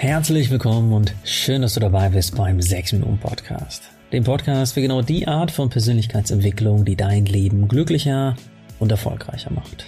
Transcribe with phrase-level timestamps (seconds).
[0.00, 3.82] Herzlich willkommen und schön, dass du dabei bist beim 6 Minuten Podcast.
[4.12, 8.36] Dem Podcast für genau die Art von Persönlichkeitsentwicklung, die dein Leben glücklicher
[8.78, 9.86] und erfolgreicher macht.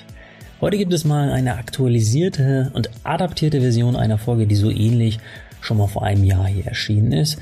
[0.60, 5.20] Heute gibt es mal eine aktualisierte und adaptierte Version einer Folge, die so ähnlich
[5.60, 7.38] schon mal vor einem Jahr hier erschienen ist.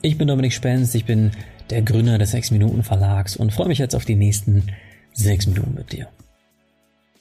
[0.00, 1.32] Ich bin Dominik Spenst, ich bin
[1.68, 4.68] der Gründer des 6 Minuten Verlags und freue mich jetzt auf die nächsten
[5.12, 6.08] 6 Minuten mit dir.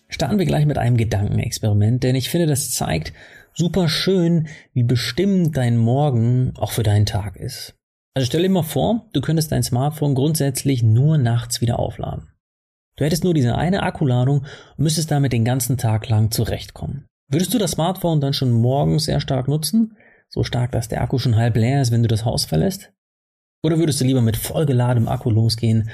[0.07, 3.13] Starten wir gleich mit einem Gedankenexperiment, denn ich finde, das zeigt
[3.53, 7.75] super schön, wie bestimmt dein Morgen auch für deinen Tag ist.
[8.13, 12.29] Also stell dir mal vor, du könntest dein Smartphone grundsätzlich nur nachts wieder aufladen.
[12.97, 14.39] Du hättest nur diese eine Akkuladung
[14.77, 17.07] und müsstest damit den ganzen Tag lang zurechtkommen.
[17.29, 19.97] Würdest du das Smartphone dann schon morgens sehr stark nutzen?
[20.29, 22.93] So stark, dass der Akku schon halb leer ist, wenn du das Haus verlässt?
[23.63, 25.89] Oder würdest du lieber mit vollgeladenem Akku losgehen,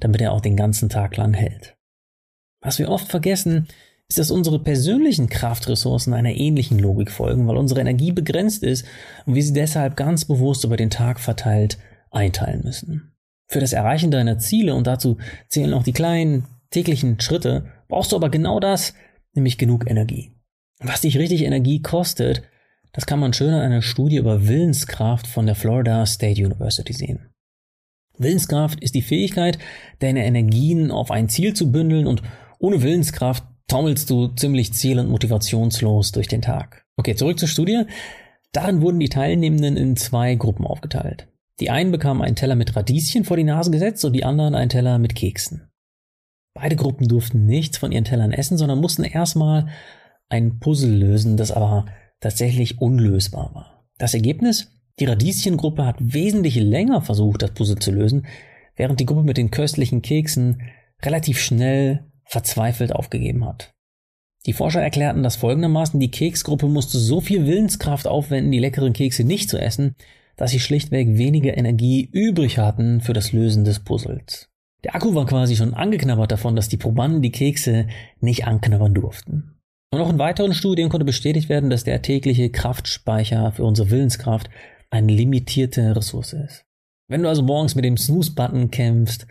[0.00, 1.75] damit er auch den ganzen Tag lang hält?
[2.66, 3.68] Was wir oft vergessen,
[4.08, 8.84] ist, dass unsere persönlichen Kraftressourcen einer ähnlichen Logik folgen, weil unsere Energie begrenzt ist
[9.24, 11.78] und wir sie deshalb ganz bewusst über den Tag verteilt
[12.10, 13.12] einteilen müssen.
[13.46, 15.16] Für das Erreichen deiner Ziele, und dazu
[15.48, 18.94] zählen auch die kleinen täglichen Schritte, brauchst du aber genau das,
[19.32, 20.32] nämlich genug Energie.
[20.80, 22.42] Was dich richtig Energie kostet,
[22.92, 27.28] das kann man schön an einer Studie über Willenskraft von der Florida State University sehen.
[28.18, 29.58] Willenskraft ist die Fähigkeit,
[30.00, 32.22] deine Energien auf ein Ziel zu bündeln und
[32.58, 36.84] ohne Willenskraft taumelst du ziemlich ziel- und motivationslos durch den Tag.
[36.96, 37.84] Okay, zurück zur Studie.
[38.52, 41.28] Darin wurden die Teilnehmenden in zwei Gruppen aufgeteilt.
[41.60, 44.68] Die einen bekamen einen Teller mit Radieschen vor die Nase gesetzt und die anderen einen
[44.68, 45.68] Teller mit Keksen.
[46.54, 49.68] Beide Gruppen durften nichts von ihren Tellern essen, sondern mussten erstmal
[50.28, 51.86] ein Puzzle lösen, das aber
[52.20, 53.84] tatsächlich unlösbar war.
[53.98, 54.72] Das Ergebnis?
[54.98, 58.26] Die Radieschengruppe hat wesentlich länger versucht, das Puzzle zu lösen,
[58.74, 60.62] während die Gruppe mit den köstlichen Keksen
[61.02, 63.72] relativ schnell verzweifelt aufgegeben hat.
[64.46, 69.24] Die Forscher erklärten das folgendermaßen, die Keksgruppe musste so viel Willenskraft aufwenden, die leckeren Kekse
[69.24, 69.96] nicht zu essen,
[70.36, 74.48] dass sie schlichtweg weniger Energie übrig hatten für das Lösen des Puzzles.
[74.84, 77.88] Der Akku war quasi schon angeknabbert davon, dass die Probanden die Kekse
[78.20, 79.56] nicht anknabbern durften.
[79.92, 84.50] Und auch in weiteren Studien konnte bestätigt werden, dass der tägliche Kraftspeicher für unsere Willenskraft
[84.90, 86.64] eine limitierte Ressource ist.
[87.08, 89.26] Wenn du also morgens mit dem Snooze-Button kämpfst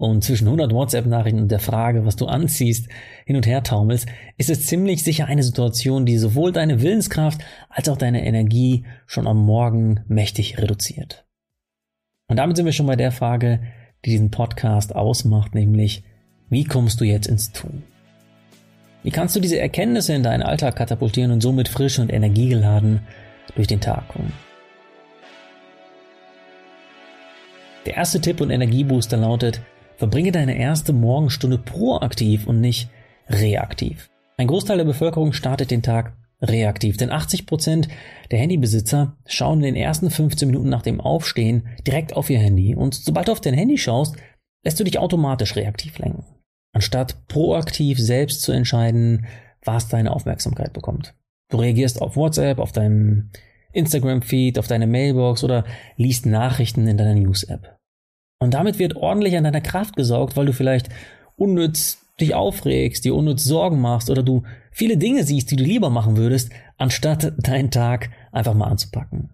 [0.00, 2.88] und zwischen 100 WhatsApp-Nachrichten und der Frage, was du anziehst,
[3.26, 7.86] hin und her taumelst, ist es ziemlich sicher eine Situation, die sowohl deine Willenskraft als
[7.90, 11.26] auch deine Energie schon am Morgen mächtig reduziert.
[12.28, 13.60] Und damit sind wir schon bei der Frage,
[14.06, 16.02] die diesen Podcast ausmacht, nämlich,
[16.48, 17.82] wie kommst du jetzt ins Tun?
[19.02, 23.00] Wie kannst du diese Erkenntnisse in deinen Alltag katapultieren und somit frisch und energiegeladen
[23.54, 24.32] durch den Tag kommen?
[27.84, 29.60] Der erste Tipp und Energiebooster lautet,
[30.00, 32.88] Verbringe deine erste Morgenstunde proaktiv und nicht
[33.28, 34.08] reaktiv.
[34.38, 37.86] Ein Großteil der Bevölkerung startet den Tag reaktiv, denn 80%
[38.30, 42.74] der Handybesitzer schauen in den ersten 15 Minuten nach dem Aufstehen direkt auf ihr Handy
[42.74, 44.16] und sobald du auf dein Handy schaust,
[44.64, 46.24] lässt du dich automatisch reaktiv lenken,
[46.72, 49.26] anstatt proaktiv selbst zu entscheiden,
[49.66, 51.14] was deine Aufmerksamkeit bekommt.
[51.50, 53.32] Du reagierst auf WhatsApp, auf deinem
[53.74, 55.66] Instagram-Feed, auf deine Mailbox oder
[55.98, 57.79] liest Nachrichten in deiner News-App.
[58.40, 60.88] Und damit wird ordentlich an deiner Kraft gesaugt, weil du vielleicht
[61.36, 64.42] unnütz dich aufregst, dir unnütz Sorgen machst oder du
[64.72, 69.30] viele Dinge siehst, die du lieber machen würdest, anstatt deinen Tag einfach mal anzupacken.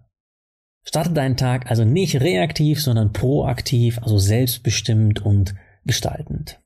[0.85, 6.61] Starte deinen Tag also nicht reaktiv, sondern proaktiv, also selbstbestimmt und gestaltend.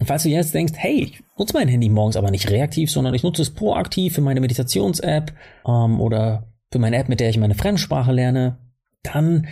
[0.00, 3.14] Und falls du jetzt denkst, hey, ich nutze mein Handy morgens aber nicht reaktiv, sondern
[3.14, 5.32] ich nutze es proaktiv für meine Meditations-App
[5.66, 8.58] ähm, oder für meine App, mit der ich meine Fremdsprache lerne,
[9.02, 9.48] dann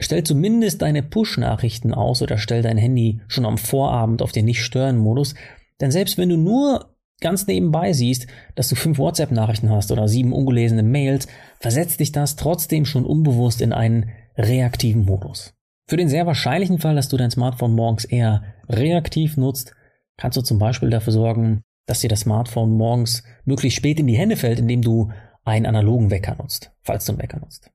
[0.00, 5.34] Stell zumindest deine Push-Nachrichten aus oder stell dein Handy schon am Vorabend auf den Nicht-Stören-Modus.
[5.80, 10.32] Denn selbst wenn du nur ganz nebenbei siehst, dass du fünf WhatsApp-Nachrichten hast oder sieben
[10.32, 11.28] ungelesene Mails,
[11.60, 15.54] versetzt dich das trotzdem schon unbewusst in einen reaktiven Modus.
[15.86, 19.74] Für den sehr wahrscheinlichen Fall, dass du dein Smartphone morgens eher reaktiv nutzt,
[20.16, 24.16] kannst du zum Beispiel dafür sorgen, dass dir das Smartphone morgens möglichst spät in die
[24.16, 25.10] Hände fällt, indem du
[25.44, 27.70] einen analogen Wecker nutzt, falls du einen Wecker nutzt.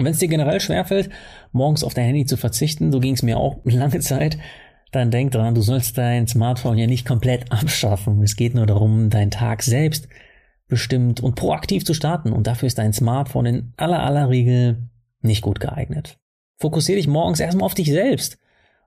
[0.00, 1.10] Und wenn es dir generell schwerfällt,
[1.52, 4.38] morgens auf dein Handy zu verzichten, so ging es mir auch lange Zeit,
[4.92, 8.22] dann denk dran, du sollst dein Smartphone ja nicht komplett abschaffen.
[8.22, 10.08] Es geht nur darum, deinen Tag selbst
[10.68, 12.32] bestimmt und proaktiv zu starten.
[12.32, 14.88] Und dafür ist dein Smartphone in aller aller Regel
[15.20, 16.16] nicht gut geeignet.
[16.58, 18.38] Fokussiere dich morgens erstmal auf dich selbst,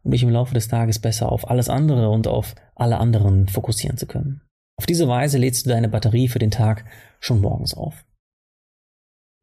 [0.01, 3.98] um dich im Laufe des Tages besser auf alles andere und auf alle anderen fokussieren
[3.98, 4.42] zu können.
[4.77, 6.86] Auf diese Weise lädst du deine Batterie für den Tag
[7.19, 8.04] schon morgens auf.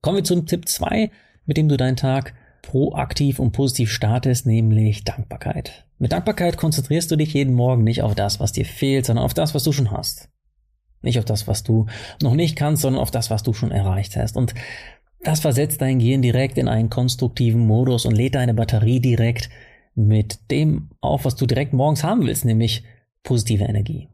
[0.03, 1.13] Kommen wir zum Tipp 2
[1.51, 5.85] mit dem du deinen Tag proaktiv und positiv startest, nämlich Dankbarkeit.
[5.99, 9.35] Mit Dankbarkeit konzentrierst du dich jeden Morgen nicht auf das, was dir fehlt, sondern auf
[9.35, 10.29] das, was du schon hast.
[11.03, 11.87] Nicht auf das, was du
[12.23, 14.37] noch nicht kannst, sondern auf das, was du schon erreicht hast.
[14.37, 14.55] Und
[15.25, 19.51] Das versetzt dein Gehirn direkt in einen konstruktiven Modus und lädt deine Batterie direkt
[19.97, 22.85] mit dem auf, was du direkt morgens haben willst, nämlich
[23.25, 24.09] positive Energie.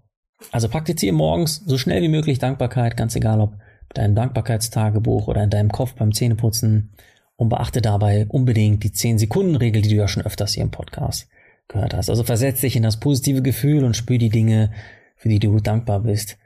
[0.53, 3.59] Also praktiziere morgens so schnell wie möglich Dankbarkeit, ganz egal ob
[3.93, 6.93] dein Dankbarkeitstagebuch oder in deinem Kopf beim Zähneputzen
[7.37, 11.29] und beachte dabei unbedingt die 10-Sekunden-Regel, die du ja schon öfters hier im Podcast
[11.69, 12.11] gehört hast.
[12.11, 14.73] Also versetz dich in das positive Gefühl und spür die Dinge,
[15.17, 16.39] für die du dankbar bist,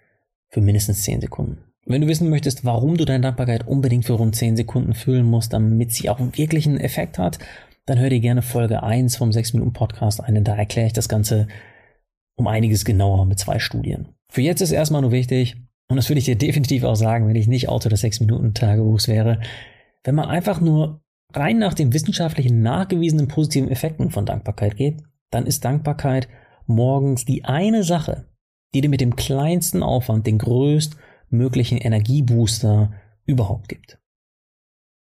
[0.49, 1.59] für mindestens 10 Sekunden.
[1.87, 5.53] Wenn du wissen möchtest, warum du deine Dankbarkeit unbedingt für rund 10 Sekunden fühlen musst,
[5.53, 7.39] damit sie auch wirklich einen Effekt hat,
[7.87, 10.93] dann hör dir gerne Folge 1 vom 6 Minuten Podcast ein, denn da erkläre ich
[10.93, 11.49] das Ganze
[12.37, 14.09] um einiges genauer mit zwei Studien.
[14.29, 15.57] Für jetzt ist erstmal nur wichtig,
[15.89, 18.55] und das würde ich dir definitiv auch sagen, wenn ich nicht Autor des 6 Minuten
[18.55, 19.41] Tagebuchs wäre,
[20.05, 21.03] wenn man einfach nur
[21.33, 26.29] rein nach den wissenschaftlichen nachgewiesenen positiven Effekten von Dankbarkeit geht, dann ist Dankbarkeit
[26.67, 28.27] morgens die eine Sache,
[28.75, 32.93] die dir mit dem kleinsten Aufwand den größtmöglichen Energiebooster
[33.25, 33.99] überhaupt gibt.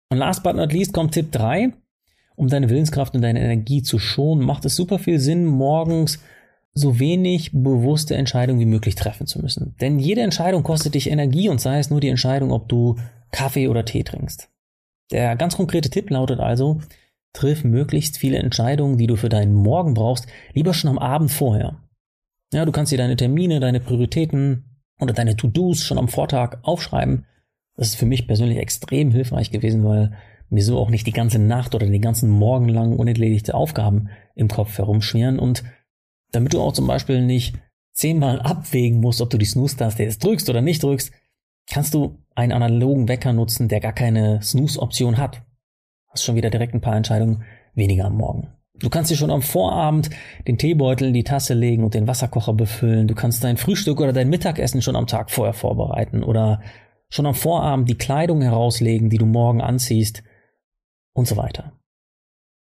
[0.10, 1.74] Und last but not least kommt Tipp 3.
[2.36, 6.20] Um deine Willenskraft und deine Energie zu schonen, macht es super viel Sinn, morgens
[6.74, 9.76] so wenig bewusste Entscheidungen wie möglich treffen zu müssen.
[9.80, 12.96] Denn jede Entscheidung kostet dich Energie und sei es nur die Entscheidung, ob du
[13.32, 14.50] Kaffee oder Tee trinkst.
[15.12, 16.82] Der ganz konkrete Tipp lautet also,
[17.34, 21.78] triff möglichst viele Entscheidungen, die du für deinen Morgen brauchst, lieber schon am Abend vorher.
[22.54, 27.26] Ja, du kannst dir deine Termine, deine Prioritäten oder deine To-Dos schon am Vortag aufschreiben.
[27.76, 30.16] Das ist für mich persönlich extrem hilfreich gewesen, weil
[30.50, 34.48] mir so auch nicht die ganze Nacht oder den ganzen Morgen lang unerledigte Aufgaben im
[34.48, 35.64] Kopf herumschwirren und
[36.32, 37.56] damit du auch zum Beispiel nicht
[37.92, 41.12] zehnmal abwägen musst, ob du die Snooze-Taste jetzt drückst oder nicht drückst,
[41.68, 45.44] kannst du einen analogen Wecker nutzen, der gar keine Snooze-Option hat.
[46.10, 47.44] Hast schon wieder direkt ein paar Entscheidungen
[47.74, 48.50] weniger am Morgen.
[48.80, 50.10] Du kannst dir schon am Vorabend
[50.48, 53.08] den Teebeutel in die Tasse legen und den Wasserkocher befüllen.
[53.08, 56.62] Du kannst dein Frühstück oder dein Mittagessen schon am Tag vorher vorbereiten oder
[57.10, 60.24] schon am Vorabend die Kleidung herauslegen, die du morgen anziehst
[61.14, 61.74] und so weiter.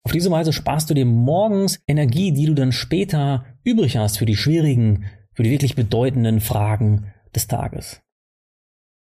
[0.04, 4.26] Auf diese Weise sparst du dir morgens Energie, die du dann später übrig hast für
[4.26, 8.00] die schwierigen, für die wirklich bedeutenden Fragen des Tages.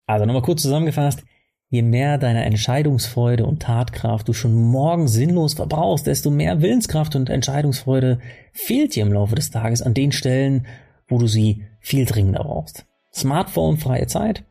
[0.07, 1.25] Also nochmal kurz zusammengefasst,
[1.69, 7.31] je mehr deiner Entscheidungsfreude und Tatkraft du schon morgen sinnlos verbrauchst, desto mehr Willenskraft und
[7.31, 8.19] Entscheidungsfreude
[8.53, 10.67] fehlt dir im Laufe des Tages an den Stellen,
[11.09, 12.85] wo du sie viel dringender brauchst.
[13.15, 14.45] Smartphone, freie Zeit,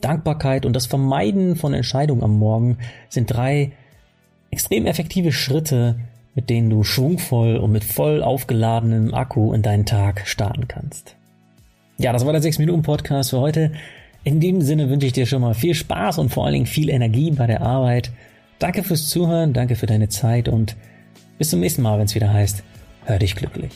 [0.00, 2.78] Dankbarkeit und das Vermeiden von Entscheidungen am Morgen
[3.08, 3.72] sind drei
[4.50, 5.98] extrem effektive Schritte,
[6.34, 11.16] mit denen du schwungvoll und mit voll aufgeladenem Akku in deinen Tag starten kannst.
[11.98, 13.72] Ja, das war der 6-Minuten-Podcast für heute.
[14.28, 16.90] In dem Sinne wünsche ich dir schon mal viel Spaß und vor allen Dingen viel
[16.90, 18.10] Energie bei der Arbeit.
[18.58, 20.76] Danke fürs Zuhören, danke für deine Zeit und
[21.38, 22.62] bis zum nächsten Mal, wenn es wieder heißt,
[23.06, 23.70] hör dich glücklich.